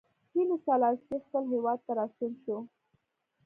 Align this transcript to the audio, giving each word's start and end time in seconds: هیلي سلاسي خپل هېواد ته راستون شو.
هیلي 0.33 0.57
سلاسي 0.67 1.15
خپل 1.25 1.43
هېواد 1.53 1.79
ته 1.85 1.91
راستون 1.99 2.31
شو. 2.43 2.57